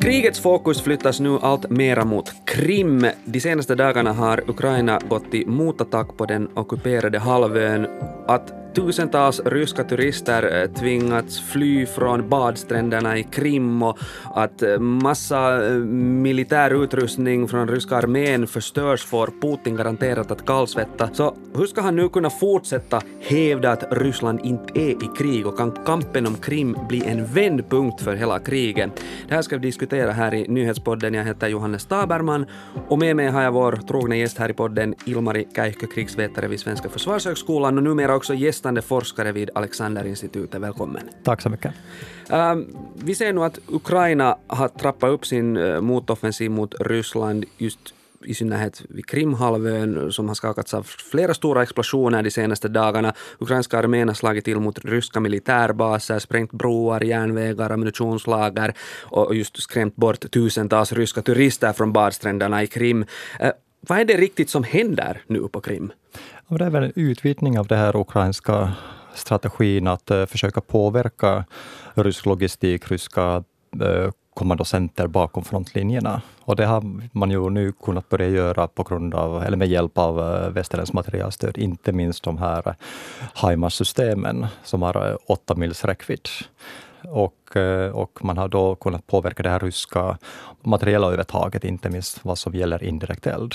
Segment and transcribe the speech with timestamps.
[0.00, 3.06] Krigets fokus flyttas nu allt mera mot Krim.
[3.24, 7.86] De senaste dagarna har Ukraina gått till motattack på den ockuperade halvön.
[8.26, 13.98] Att tusentals ryska turister eh, tvingats fly från badstränderna i Krim och
[14.34, 21.08] att eh, massa eh, militär utrustning från ryska armén förstörs får Putin garanterat att kallsvetta.
[21.12, 25.58] Så hur ska han nu kunna fortsätta hävda att Ryssland inte är i krig och
[25.58, 28.90] kan kampen om Krim bli en vändpunkt för hela kriget?
[29.28, 31.14] Det här ska vi diskutera här i nyhetspodden.
[31.14, 32.46] Jag heter Johannes Taberman
[32.88, 36.60] och med mig har jag vår trogna gäst här i podden, Ilmari Käihkö, krigsvetare vid
[36.60, 40.60] Svenska försvarshögskolan och numera också gäst gästande forskare vid Alexanderinstitutet.
[40.60, 41.08] Välkommen.
[41.24, 41.72] Tack så mycket.
[42.30, 47.94] Um, vi ser nu att Ukraina har trappat upp sin uh, motoffensiv mot Ryssland just
[48.24, 53.14] i synnerhet vid Krimhalvön som har skakats av flera stora explosioner de senaste dagarna.
[53.38, 58.74] Ukrainska armén har slagit till mot ryska militärbaser, sprängt broar, järnvägar, ammunitionslager
[59.10, 63.04] och just skrämt bort tusentals ryska turister från badstränderna i Krim.
[63.80, 65.92] Vad är det riktigt som händer nu på Krim?
[66.48, 68.72] det är väl en utvidgning av den här ukrainska
[69.14, 71.44] strategin att uh, försöka påverka
[71.94, 73.44] rysk logistik, ryska
[73.82, 76.22] uh, kommandocenter bakom frontlinjerna.
[76.40, 76.82] Och det har
[77.12, 80.94] man ju nu kunnat börja göra på grund av, eller med hjälp av eh, västerländskt
[80.94, 82.74] materialstöd, inte minst de här
[83.34, 86.28] HIMARS-systemen som har 8 mils räckvidd.
[87.04, 90.18] Och, eh, och, man har då kunnat påverka det här ryska
[90.62, 93.54] materiella övertaget, inte minst vad som gäller indirekt eld.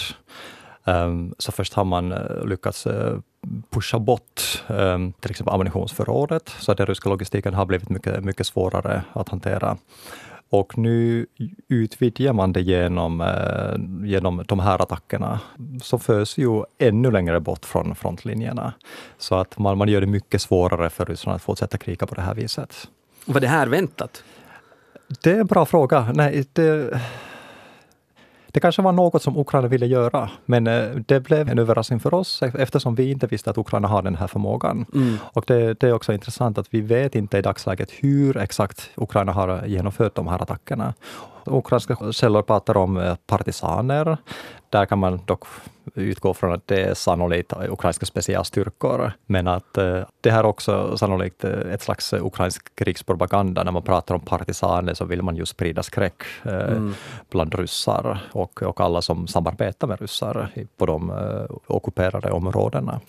[0.83, 3.17] Um, så först har man eh, lyckats eh,
[3.69, 8.47] pusha bort um, till exempel ammunitionsförrådet, så att den ryska logistiken har blivit mycket, mycket
[8.47, 9.77] svårare att hantera.
[10.51, 11.25] Och nu
[11.67, 15.39] utvidgar man det genom, eh, genom de här attackerna,
[15.81, 18.73] som förs ju ännu längre bort från frontlinjerna.
[19.17, 22.21] Så att man, man gör det mycket svårare för Ryssland att fortsätta kriga på det
[22.21, 22.87] här viset.
[23.25, 24.23] Var det här väntat?
[25.23, 26.11] Det är en bra fråga.
[26.13, 26.99] Nej, det,
[28.47, 32.13] det kanske var något som Ukraina ville göra, men eh, det blev en överraskning för
[32.13, 34.85] oss eftersom vi inte visste att Ukraina har den här förmågan.
[34.93, 35.17] Mm.
[35.23, 39.31] Och det, det, är också intressant att vi vet inte i dagsläget hur exakt Ukraina
[39.31, 40.93] har genomfört de här attackerna.
[41.45, 44.17] Ukrainska källor pratar om eh, partisaner.
[44.69, 45.43] Där kan man dock
[45.95, 50.97] utgå från att det är sannolikt ukrainska specialstyrkor, men att eh, det här är också
[50.97, 53.63] sannolikt eh, ett slags ukrainsk krigspropaganda.
[53.63, 56.93] När man pratar om partisaner så vill man ju sprida skräck mm.
[57.29, 61.11] bland ryssar och, och alla som samarbetar med ryssar på de
[61.67, 62.99] ockuperade områdena.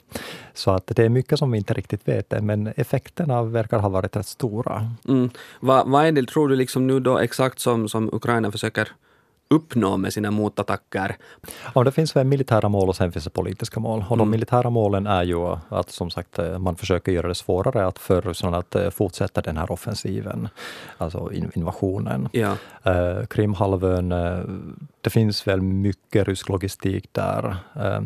[0.54, 4.16] Så att det är mycket som vi inte riktigt vet men effekterna verkar ha varit
[4.16, 4.90] rätt stora.
[5.08, 5.30] Mm.
[5.60, 8.88] Vad, vad är det, tror du, liksom nu då exakt som, som Ukraina försöker
[9.50, 11.16] uppnå med sina motattacker?
[11.74, 14.04] Ja, det finns väl militära mål och sen finns det politiska mål.
[14.08, 14.30] Och de mm.
[14.30, 18.56] militära målen är ju att som sagt man försöker göra det svårare att för Ryssland
[18.56, 20.48] att eh, fortsätta den här offensiven,
[20.98, 22.28] alltså invasionen.
[22.32, 22.56] Ja.
[22.86, 24.44] Uh, Krimhalvön, uh,
[25.00, 27.56] det finns väl mycket rysk logistik där.
[27.76, 28.00] Uh,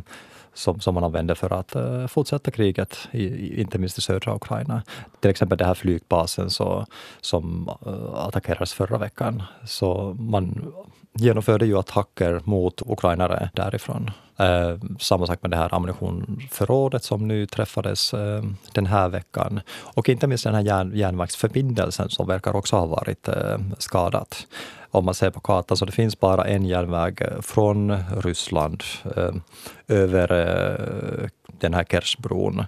[0.56, 4.82] som, som man använder för att uh, fortsätta kriget, i, inte minst i södra Ukraina.
[5.20, 6.86] Till exempel den här flygbasen så,
[7.20, 9.42] som uh, attackerades förra veckan.
[9.64, 10.72] Så man
[11.18, 14.10] genomförde ju attacker mot ukrainare därifrån.
[14.38, 19.60] Eh, samma sak med det här ammunitionförrådet som nu träffades eh, den här veckan.
[19.68, 24.36] Och inte minst den här järn, järnvägsförbindelsen som verkar också ha varit eh, skadad.
[24.90, 28.82] Om man ser på kartan så det finns bara en järnväg eh, från Ryssland
[29.16, 29.34] eh,
[29.88, 31.28] över eh,
[31.60, 32.64] den här Kersbron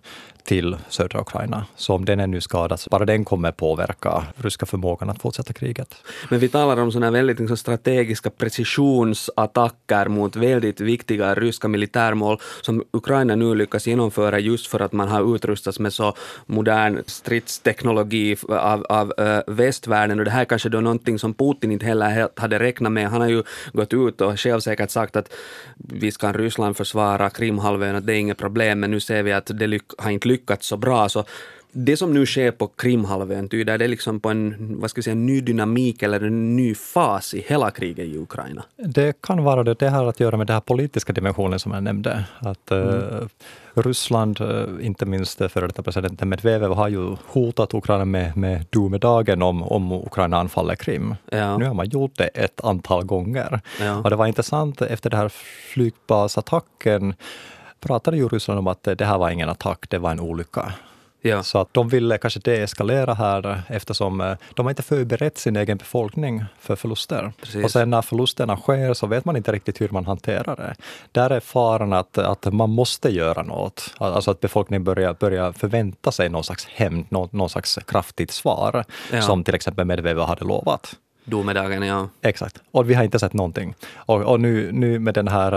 [0.49, 1.67] till södra Ukraina.
[1.77, 5.95] Så om den är nu skadad, bara den kommer påverka ryska förmågan att fortsätta kriget.
[6.31, 12.85] Men vi talar om sådana väldigt liksom, strategiska precisionsattacker mot väldigt viktiga ryska militärmål som
[12.93, 16.15] Ukraina nu lyckas genomföra just för att man har utrustats med så
[16.47, 20.19] modern stridsteknologi av, av äh, västvärlden.
[20.19, 23.11] Och det här är kanske då någonting som Putin inte heller hade räknat med.
[23.11, 25.33] Han har ju gått ut och självsäkert sagt att
[25.77, 29.51] visst kan Ryssland försvara Krimhalvön, att det är inget problem, men nu ser vi att
[29.55, 31.09] det har inte lyckats så bra.
[31.09, 31.25] Så
[31.73, 35.15] det som nu sker på Krimhalvön, tyder det liksom på en vad ska vi säga,
[35.15, 38.65] ny dynamik eller en ny fas i hela kriget i Ukraina?
[38.77, 39.75] Det kan vara det.
[39.75, 42.25] Det har att göra med den här politiska dimensionen som jag nämnde.
[42.39, 42.89] Att mm.
[42.89, 43.29] uh,
[43.75, 44.39] Ryssland,
[44.81, 49.93] inte minst före detta presidenten Medvedev, har ju hotat Ukraina med, med domedagen om, om
[49.93, 51.15] Ukraina anfaller Krim.
[51.31, 51.59] Ja.
[51.59, 53.61] Nu har man gjort det ett antal gånger.
[53.81, 53.97] Ja.
[53.97, 55.29] Och det var intressant efter den här
[55.73, 57.15] flygbasattacken
[57.81, 60.73] pratade ju Ryssland om att det här var ingen attack, det var en olycka.
[61.21, 61.43] Ja.
[61.43, 65.79] Så att de ville kanske deeskalera här eftersom eh, de har inte förberett sin egen
[65.79, 67.33] befolkning för förluster.
[67.41, 67.65] Precis.
[67.65, 70.75] Och sen när förlusterna sker så vet man inte riktigt hur man hanterar det.
[71.13, 73.95] Där är faran att, att man måste göra något.
[73.99, 78.85] Alltså att befolkningen börjar, börjar förvänta sig någon slags hämnd, någon, någon slags kraftigt svar,
[79.13, 79.23] Ja.
[79.23, 80.97] som till exempel Medvedev hade lovat.
[81.29, 82.09] Domedagen, ja.
[82.23, 83.75] Exakt, och vi har inte sett någonting.
[83.97, 85.55] Och, och nu, nu med den här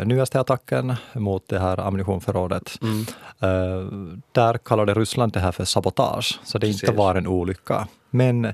[0.00, 3.00] uh, nyaste attacken mot det här ammunitionförrådet, Mm.
[3.40, 3.86] eh,
[4.32, 6.98] där kallade Ryssland det här för sabotage, så det inte Precis.
[6.98, 7.88] var en olycka.
[8.10, 8.52] Men eh,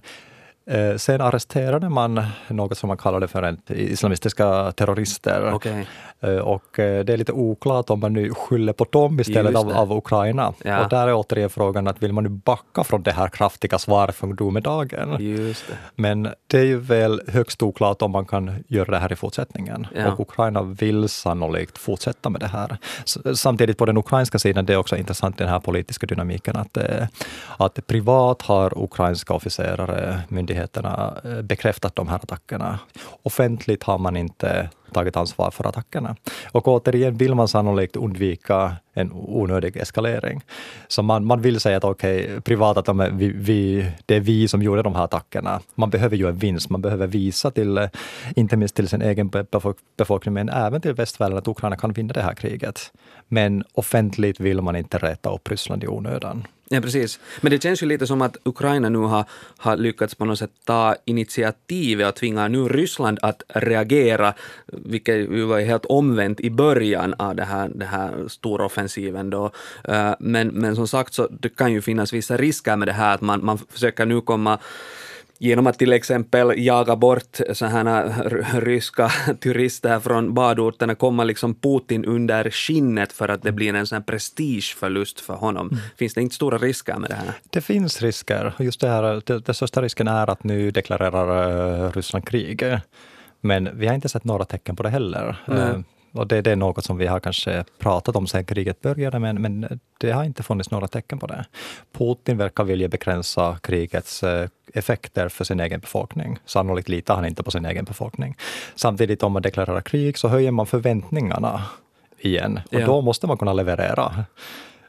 [0.96, 5.50] sen arresterade man något som man kallade för en, islamistiska terrorister.
[5.54, 5.86] Okej.
[6.20, 9.72] Eh, Och eh, det är lite oklart om man nu skyller på dem istället av,
[9.72, 10.52] av Ukraina.
[10.64, 10.84] Ja.
[10.84, 14.14] Och där är återigen frågan att vill man nu backa från det här kraftiga svaret
[14.14, 15.16] från domedagen?
[15.18, 15.56] Det.
[15.94, 19.86] Men det är ju väl högst oklart om man kan göra det här i fortsättningen.
[19.94, 20.12] Ja.
[20.12, 22.76] Och Ukraina vill sannolikt fortsätta med det här.
[23.34, 27.06] Samtidigt på den ukrainska sidan, det är också intressant den här politiska dynamiken, att, eh,
[27.56, 30.20] att privat har ukrainska officerare,
[30.50, 32.78] myndigheterna, eh, bekräftat de här attackerna.
[33.22, 36.16] Offentligt har man inte tagit ansvar för attackerna.
[36.52, 40.40] Och återigen vill man sannolikt undvika en onödig eskalering.
[40.88, 44.20] Så man, man vill säga att okej, privat att de är, vi, vi, det är
[44.20, 45.60] vi som gjorde de här attackerna.
[45.74, 47.88] Man behöver ju en vinst, man behöver visa till, eh,
[48.36, 49.30] inte minst till sin egen
[49.96, 52.92] befolkning, men även till västvärlden att Ukraina kan vinna det här kriget.
[53.28, 56.44] Men offentligt vill man inte rätta upp Ryssland i onödan.
[56.72, 57.20] Ja, precis.
[57.40, 59.24] Men det känns ju lite som att Ukraina nu har,
[59.56, 64.34] har lyckats på något sätt ta initiativet och tvinga nu Ryssland att reagera,
[64.66, 69.50] vilket ju var helt omvänt i början av den här, det här storoffensiven då.
[69.84, 73.14] Eh, men, men som sagt så det kan ju finnas vissa risker med det här
[73.14, 74.58] att man, man försöker nu komma
[75.42, 79.08] Genom att till exempel jaga bort sådana här ryska
[79.40, 85.20] turister från badorterna komma liksom Putin under skinnet för att det blir en sån prestigeförlust
[85.20, 85.80] för honom.
[85.96, 87.32] Finns det inte stora risker med det här?
[87.50, 88.52] Det finns risker.
[88.58, 92.64] Just det här, det, den största risken är att nu deklarerar eh, Ryssland krig.
[93.40, 95.36] Men vi har inte sett några tecken på det heller.
[95.46, 95.84] Nej.
[96.12, 99.42] Och det, det är något som vi har kanske pratat om sedan kriget började, men,
[99.42, 101.44] men det har inte funnits några tecken på det.
[101.92, 106.38] Putin verkar vilja begränsa krigets eh, effekter för sin egen befolkning.
[106.44, 108.36] Sannolikt litar han inte på sin egen befolkning.
[108.74, 111.62] Samtidigt om man deklarerar krig så höjer man förväntningarna
[112.18, 112.86] igen och Ja.
[112.86, 114.24] då måste man kunna leverera.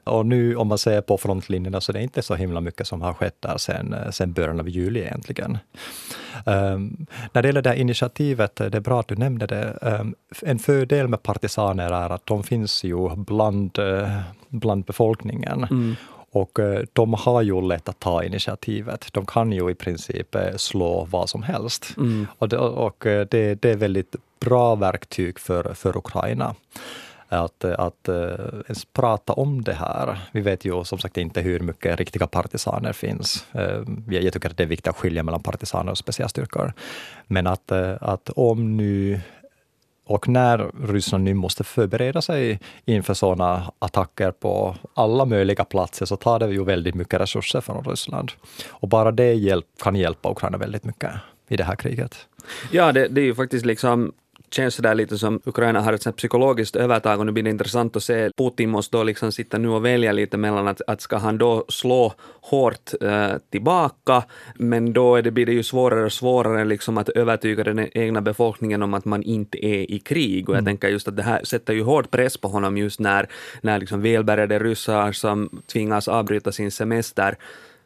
[0.03, 3.01] Och nu om man ser på frontlinjerna så det är inte så himla mycket som
[3.01, 5.57] har skett där sen, sen början av juli egentligen.
[6.45, 9.77] Um, när det gäller det här initiativet, det är bra att du nämnde det.
[9.81, 14.19] Um, en fördel med partisaner är att de finns ju bland, eh,
[14.50, 15.63] bland befolkningen.
[15.63, 15.95] Mm.
[16.31, 19.07] Och eh, de har ju lätt att ta initiativet.
[19.13, 21.94] De kan ju i princip eh, slå vad som helst.
[21.97, 22.27] Mm.
[22.38, 26.56] Och, det, och eh, det, det är väldigt bra verktyg för, för Ukraina.
[27.33, 28.16] Att, att eh,
[28.68, 30.19] ens prata om det här.
[30.31, 33.45] Vi vet ju som sagt inte hur mycket riktiga partisaner finns.
[33.51, 36.74] Eh, jag tycker att det är viktigt att skilja mellan partisaner och specialstyrkor.
[37.28, 39.22] Men att, eh, att om nu
[40.06, 46.16] och när Ryssland nu måste förbereda sig inför sådana attacker på alla möjliga platser så
[46.16, 48.31] tar det ju väldigt mycket resurser från Ryssland.
[48.69, 51.12] Och bara det hjälp, kan hjälpa Ukraina väldigt mycket
[51.48, 52.28] i det här kriget.
[52.72, 54.13] Ja, det, det är ju faktiskt liksom
[54.53, 58.03] känns sådär lite som Ukraina har ett psykologiskt övertag och nu blir det intressant att
[58.03, 58.30] se.
[58.38, 61.65] Putin måste då liksom sitta nu och välja lite mellan att, att ska han då
[61.69, 64.24] slå hårt eh, tillbaka,
[64.56, 68.21] men då är det, blir det ju svårare och svårare liksom att övertyga den egna
[68.21, 70.50] befolkningen om att man inte är i krig.
[70.50, 73.30] Och jag tänker just att det här sätter ju hård press på honom just när,
[73.62, 77.38] när liksom välbärgade ryssar som tvingas avbryta sin semester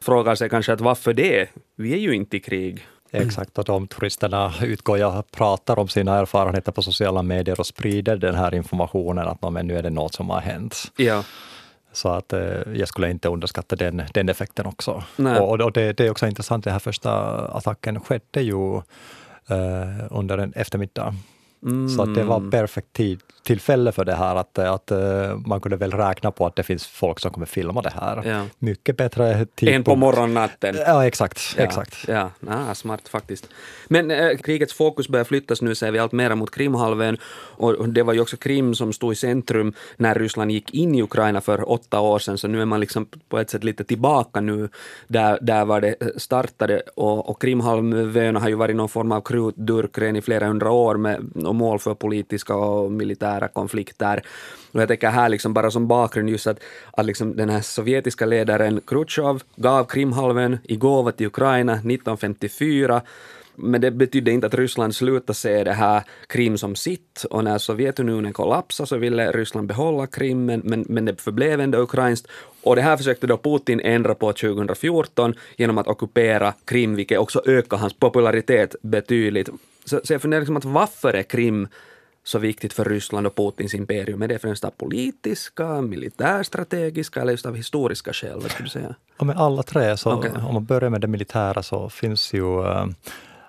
[0.02, 1.50] frågar sig kanske att varför det?
[1.76, 2.86] Vi är ju inte i krig.
[3.12, 8.18] Exakt, och de turisterna utgår jag pratar om sina erfarenheter på sociala medier och sprider
[8.18, 10.92] den här informationen att "Nå, men nu är det något som har hänt.
[10.98, 11.24] Ja.
[11.92, 12.40] Så att eh,
[12.74, 15.04] jag skulle inte underskatta den, den effekten också.
[15.16, 15.40] Nej.
[15.40, 17.12] Och, och det, det är också intressant, den här första
[17.48, 18.76] attacken skedde ju
[19.50, 21.16] eh, under en eftermiddag.
[21.64, 21.90] Mm.
[21.90, 25.78] Så att det var perfekt tid, tillfälle för det här att, att eh, man kunde
[25.78, 28.22] väl räkna på att det finns folk som kommer filma det här.
[28.26, 28.46] Ja.
[28.60, 29.76] Mycket bättre tidpunkt.
[29.76, 30.76] En på morgonnatten.
[30.86, 31.56] Ja, exakt.
[31.58, 32.06] Ja, exakt.
[32.08, 33.50] Ja, ja, smart faktiskt.
[33.88, 37.18] Men eh, krigets fokus börjar flyttas nu, ser vi allt mera mot Krimhalvön.
[37.58, 41.02] Och det var ju också Krim som stod i centrum när Ryssland gick in i
[41.02, 44.42] Ukraina för åtta år sedan, så nu är man liksom på ett sätt lite tillbaka
[44.42, 44.70] nu
[45.08, 46.82] där, där var det startade.
[46.96, 50.98] Och, och Krimhalvön har ju varit någon form av krutdurk redan i flera hundra år
[50.98, 54.22] med och mål för politiska och militära konflikter.
[54.72, 56.60] Och jag tänker här liksom bara som bakgrund just att,
[56.92, 63.02] att liksom den här sovjetiska ledaren Khrushchev gav Krimhalvön i gåva till Ukraina 1954
[63.56, 67.58] Men det betydde inte att Ryssland slutade se det här Krim som sitt och när
[67.58, 72.28] Sovjetunionen kollapsade så ville Ryssland behålla Krim men, men, men det förblev ändå ukrainskt
[72.64, 77.42] och det här försökte då Putin ändra på 2014 genom att ockupera Krim vilket också
[77.46, 79.50] ökade hans popularitet betydligt.
[79.86, 81.68] Så, så jag funderar liksom att varför är Krim
[82.28, 84.22] så viktigt för Ryssland och Putins imperium?
[84.22, 88.40] Är det främst av politiska, militärstrategiska eller just av historiska skäl?
[88.42, 88.96] Vad skulle du säga?
[89.18, 90.32] Ja, med alla tre, så Okej.
[90.48, 92.86] om man börjar med det militära så finns ju eh,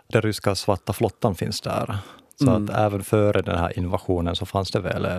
[0.08, 1.98] den ryska svarta flottan finns där.
[2.38, 2.64] Så Mm.
[2.64, 5.10] att även före den här invasionen så fanns det väl eh,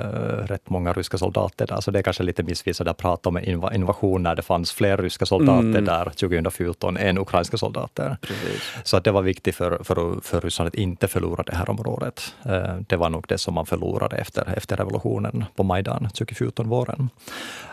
[0.47, 1.81] rätt många ryska soldater där.
[1.81, 4.71] Så det är kanske lite missvisande att prata om en inva- invasion när det fanns
[4.71, 5.85] fler ryska soldater Mm.
[5.85, 8.17] där 2014 än ukrainska soldater.
[8.21, 8.61] Precis.
[8.83, 12.35] Så att det var viktigt för, för, för Ryssland att inte förlora det här området.
[12.45, 17.09] Eh, Det var nog det som man förlorade efter, efter revolutionen på Majdan 2014, våren.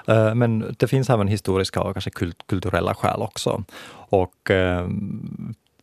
[0.07, 3.65] Eh, Men det finns även historiska och kanske kult, kulturella skäl också.
[4.11, 4.87] Och eh,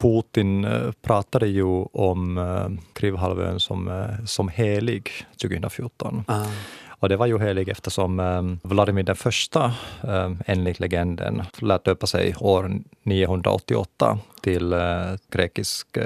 [0.02, 5.10] Putin eh, pratade ju om eh, Krimhalvön som, eh, som helig
[5.42, 6.24] 2014.
[6.28, 6.46] Ah.
[6.90, 9.74] Och det var ju helig eftersom Vladimir den första,
[10.46, 14.76] enligt legenden, lät döpa sig år 988 till
[15.32, 15.98] grekisk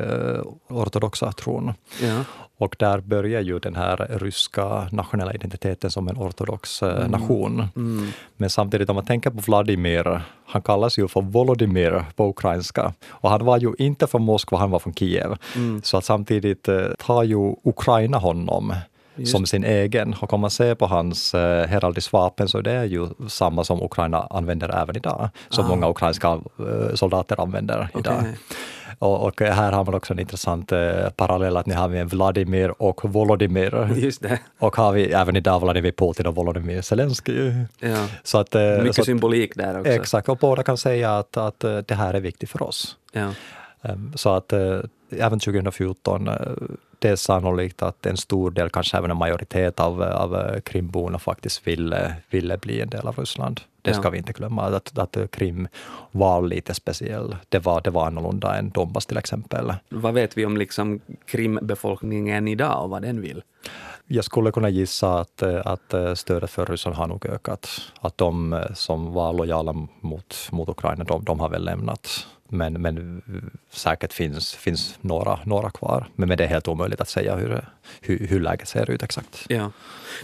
[0.70, 1.74] ortodoxa tron.
[2.02, 2.24] Ja.
[2.58, 7.68] Och där börjar ju den här ryska nationella identiteten som en ortodox eh, nation.
[7.76, 8.08] Mm.
[8.38, 12.94] Men samtidigt om man tänker på Vladimir, han kallas ju för Volodymyr på ukrainska.
[13.08, 15.38] Och han var ju inte från Moskva, han var från Kiev.
[15.56, 15.82] Mm.
[15.84, 18.74] Så att samtidigt eh, tar ju Ukraina honom
[19.16, 20.16] Just som sin egen.
[20.20, 23.82] Och om man ser på hans eh, heraldisk vapen så det är ju samma som
[23.84, 25.30] Ukraina använder även idag.
[25.50, 25.68] Som Ah.
[25.68, 26.28] många ukrainska
[26.60, 28.16] eh, soldater använder idag.
[28.20, 28.34] Okej.
[29.00, 32.82] Och, och här har man också en intressant eh, parallell att ni har med Vladimir
[32.82, 33.90] och Volodymyr.
[33.96, 34.40] Just det.
[34.60, 37.52] Och har vi även idag Vladimir Putin och Volodymyr Zelensky.
[37.80, 38.08] Ja.
[38.24, 39.92] Så att, eh, Mycket så att, symbolik där också.
[39.92, 42.98] Exakt, och båda kan säga att, att eh, det här är viktigt för oss.
[43.12, 43.30] Ja.
[43.82, 46.36] Ehm, Så att eh, även 2014, eh,
[47.00, 51.20] det är sannolikt att en stor del, kanske även en majoritet av, av eh, krimborna
[51.20, 53.62] faktiskt ville, ville bli en del av Ryssland.
[53.82, 53.98] Det Ja.
[53.98, 55.68] ska vi inte glömma, att, att eh, Krim
[56.12, 57.36] var lite speciell.
[57.50, 59.74] Det var, det var annorlunda än Donbass till exempel.
[59.90, 63.44] Vad vet vi om liksom Krimbefolkningen idag och vad den vill?
[64.08, 67.70] Jag skulle kunna gissa att, eh, att eh, stödet för Ryssland har nog ökat.
[68.02, 72.28] Att de eh, som var lojala mot, mot Ukraina, de, de har väl lämnat.
[72.50, 73.22] Men, men
[73.70, 76.08] säkert finns, finns några, några kvar.
[76.16, 77.66] Men, men det är helt omöjligt att säga hur,
[78.02, 79.46] hur, hur läget ser ut exakt.
[79.50, 79.72] Ja.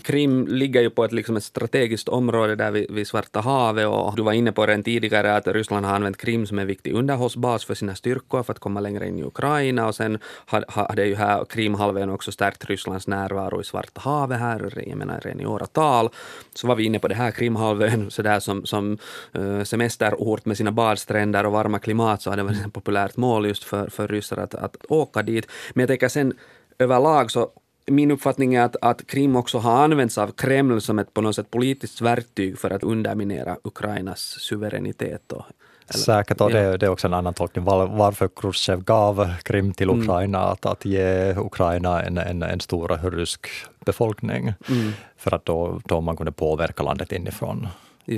[0.01, 4.15] Krim ligger ju på ett, liksom ett strategiskt område där vid, vid Svarta havet och
[4.15, 7.65] du var inne på redan tidigare att Ryssland har använt Krim som en viktig underhållsbas
[7.65, 11.15] för sina styrkor för att komma längre in i Ukraina och sen har- hade ju
[11.15, 16.09] här Krimhalvön också stärkt Rysslands närvaro i Svarta havet här, jag menar redan i åratal.
[16.53, 18.97] Så var vi inne på det här Krimhalvön sådär som, som
[19.33, 23.46] eh, semesterort med sina badstränder och varma klimat så har det varit ett populärt mål
[23.46, 25.48] just för, för ryssar att, att åka dit.
[25.74, 26.34] Men jag tänker sen
[26.80, 27.50] överlag så
[27.86, 31.36] min uppfattning är att, att Krim också har använts av Kreml som ett på något
[31.36, 35.32] sätt politiskt verktyg för att underminera Ukrainas suveränitet.
[35.32, 35.46] Och,
[35.88, 36.56] eller- Säkert, och ja.
[36.56, 40.01] det, det är också en annan tolkning var, varför Khrushchev gav Krim till Mm.
[40.01, 43.48] Ukraina, att, att ge Ukraina en, en, en stor rysk
[43.86, 44.53] befolkning.
[44.70, 44.91] Mm.
[45.18, 47.68] För att då, då man kunde påverka landet inifrån.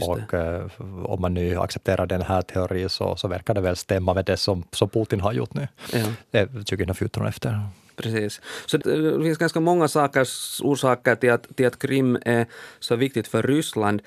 [0.02, 0.68] Och eh,
[1.06, 4.38] om man nu accepterar den här teorin så, så verkar det väl stämma med det
[4.38, 6.00] som, som Putin har gjort nu, Ja.
[6.40, 7.60] eh, 2014 och efter.
[7.96, 8.42] Precis.
[8.66, 10.28] Så det det finns ganska många saker,
[10.64, 12.46] orsaker till att, till att Krim är
[12.80, 14.02] så viktigt för Ryssland.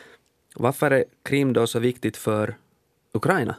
[0.55, 2.55] Varför är Krim då så viktigt för
[3.13, 3.57] Ukraina?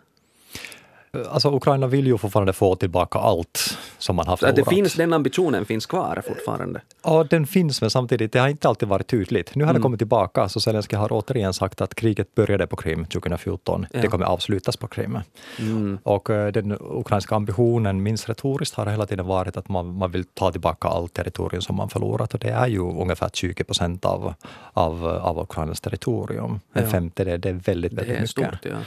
[1.30, 4.56] Alltså Ukraina vill ju fortfarande få tillbaka allt som man har förlorat.
[4.56, 6.82] det finns, den ambitionen finns kvar fortfarande.
[7.04, 9.56] Ja, den finns, men samtidigt, det har inte alltid varit tydligt.
[9.56, 9.82] Nu har Mm.
[9.82, 13.86] det kommit tillbaka, så Zelensky har återigen sagt att kriget började på Krim 2014.
[13.94, 14.02] Ja.
[14.02, 15.20] Det kommer avslutas på Krim.
[15.60, 15.98] Mm.
[16.04, 20.24] Och eh, den ukrainska ambitionen, minst retoriskt, har hela tiden varit att man, man vill
[20.26, 22.34] ta tillbaka allt territorium som man förlorat.
[22.34, 24.34] Och det är ju ungefär 20 procent av,
[24.74, 26.60] av, av Ukrainas territorium.
[26.74, 26.90] En Ja.
[26.90, 28.30] femtedel, det är väldigt, Det väldigt är mycket.
[28.30, 28.78] stort, ja.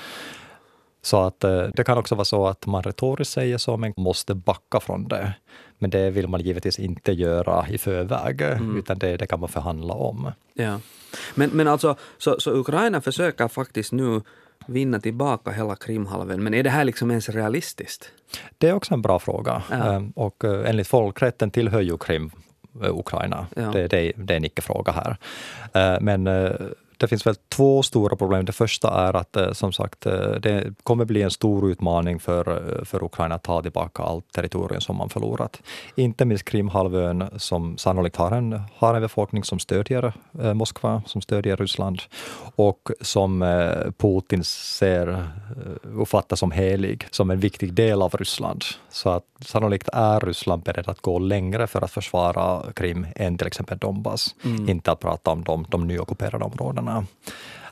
[1.02, 4.35] Så att eh, det kan också vara så att man retoriskt säger så, men måste
[4.35, 5.33] backa från det.
[5.78, 8.78] Men det vill man givetvis inte göra i förväg, Mm.
[8.78, 10.33] utan det, det kan man förhandla om.
[10.54, 10.80] Ja.
[11.35, 14.21] Men, men alltså, så, så Ukraina försöker faktiskt nu
[14.66, 18.11] vinna tillbaka hela Krimhalvön, men är det här liksom ens realistiskt?
[18.59, 19.62] Det är också en bra fråga.
[19.71, 19.95] Ja.
[19.95, 22.30] Eh, Och eh, enligt folkrätten tillhör ju Krim
[22.83, 23.47] eh, Ukraina.
[23.57, 23.62] Ja.
[23.62, 25.16] Det, det, är- det är en icke-fråga här.
[25.95, 26.26] Eh, Men
[27.00, 28.45] det finns väl två stora problem.
[28.45, 32.78] Det första är att eh, som sagt, eh, det kommer bli en stor utmaning för,
[32.78, 35.62] eh, för Ukraina att ta tillbaka allt territorium som man förlorat.
[35.95, 40.12] Inte minst Krimhalvön som sannolikt har en, har en befolkning som stödjer
[40.54, 42.02] Moskva, som stödjer Ryssland
[42.57, 43.40] och som
[43.99, 45.28] Putin ser
[45.83, 48.64] uppfattar som helig, som en viktig del av Ryssland.
[48.90, 53.47] Så att sannolikt är Ryssland beredd att gå längre för att försvara Krim än till
[53.47, 54.35] exempel Donbass.
[54.45, 54.69] Mm.
[54.69, 56.90] Inte att prata om de, de nyockuperade områdena.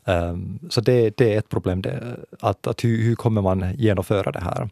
[0.04, 4.32] Um, så det, det, är ett problem, det, att, att hur, hur, kommer man genomföra
[4.32, 4.68] det här?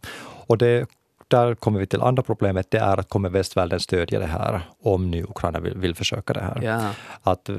[0.47, 0.89] Och det,
[1.29, 5.11] där kommer vi till andra problemet, det är att kommer västvärlden stödja det här om
[5.11, 6.63] nu Ukraina vill, vill försöka det här?
[6.63, 6.91] Ja.
[7.23, 7.57] Att eh,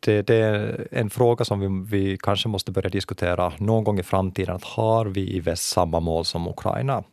[0.00, 4.02] det, det, är en fråga som vi, vi, kanske måste börja diskutera någon gång i
[4.02, 7.04] framtiden, att har vi i väst samma mål som Ukraina?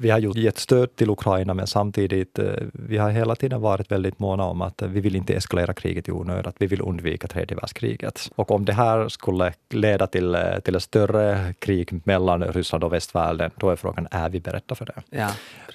[0.00, 3.92] Vi har gjort, gett stöd till Ukraina, men samtidigt eh, vi har hela tiden varit
[3.92, 7.28] väldigt måna om att vi vill inte eskalera kriget i onödan, att vi vill undvika
[7.28, 8.30] tredje världskriget.
[8.34, 12.92] Och om det här skulle leda till, eh, till ett större krig mellan Ryssland och
[12.92, 15.18] västvärlden, då är frågan, är vi beredda för det?
[15.18, 15.30] Ja,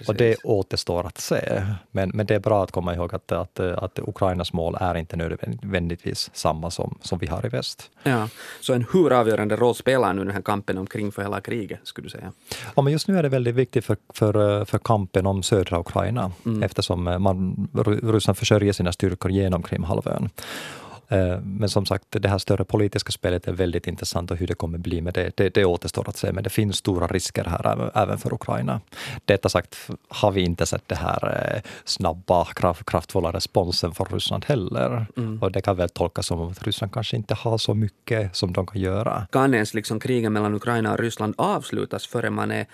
[0.07, 1.63] och det återstår att se.
[1.91, 5.15] Men, men det är bra att komma ihåg att, att, att Ukrainas mål är inte
[5.15, 7.91] nödvändigtvis samma som, som vi har i väst.
[8.03, 8.27] Ja,
[8.61, 12.05] så en hur avgörande roll spelar nu den här kampen omkring för hela kriget, skulle
[12.05, 12.31] du säga?
[12.75, 15.79] Ja, men just nu är det väldigt viktigt för för, eh, för kampen om södra
[15.79, 16.63] Ukraina mm.
[16.63, 17.67] eftersom eh, man,
[18.03, 20.29] Ryssland försörjer sina styrkor genom Krimhalvön.
[21.07, 24.53] Eh, men som sagt, det här större politiska spelet är väldigt intressant och hur det
[24.53, 26.31] kommer bli med det, det, det återstår att se.
[26.31, 28.81] Men det finns stora risker här även för Ukraina.
[29.25, 32.45] Detta sagt har vi inte sett det här snabba,
[32.85, 35.05] kraftfulla responsen från Ryssland heller.
[35.17, 35.41] Mm.
[35.41, 38.67] Och det kan väl tolkas som att Ryssland kanske inte har så mycket som de
[38.67, 39.27] kan göra.
[39.31, 42.65] Kan ens liksom krigen mellan Ukraina och Ryssland avslutas före man är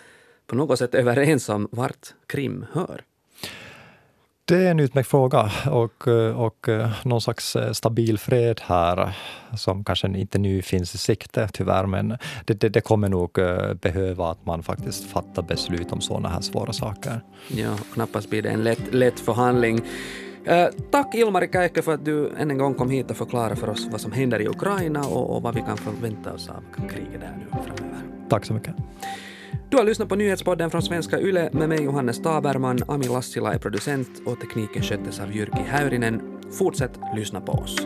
[0.52, 3.02] på något sätt överens om vart Krim hör?
[4.46, 6.70] Det är en utmärkt fråga och, och
[7.04, 9.18] någon slags stabil fred här
[9.58, 13.74] som kanske inte nu finns i sikte tyvärr, men det, det, det kommer nog eh,
[13.74, 17.22] behöva att man faktiskt fattar beslut om sådana här svåra saker.
[17.48, 19.82] Ja, knappast blir det en lätt, lätt förhandling.
[20.46, 23.70] Eh, tack Ilmari Käikkö för att du än en gång kom hit och förklarade för
[23.70, 27.22] oss vad som händer i Ukraina och, och vad vi kan förvänta oss av kriget
[27.22, 28.02] där nu framöver.
[28.30, 28.76] Tack så mycket.
[29.70, 33.58] Du har lyssnat på nyhetspodden från Svenska Yle med mig Johannes Taberman, Ami Lassila är
[33.58, 36.22] producent och tekniken sköttes av Jyrki Häyrinen.
[36.52, 37.78] Fortsätt lyssna på oss.